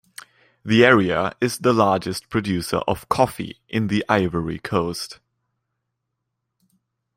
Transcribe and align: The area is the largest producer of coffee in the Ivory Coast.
The 0.65 0.83
area 0.83 1.33
is 1.39 1.59
the 1.59 1.73
largest 1.73 2.27
producer 2.31 2.77
of 2.87 3.07
coffee 3.07 3.61
in 3.69 3.85
the 3.85 4.03
Ivory 4.09 4.57
Coast. 4.57 5.19